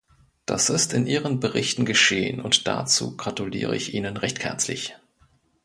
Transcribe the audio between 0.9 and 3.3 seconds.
in Ihren Berichten geschehen, und dazu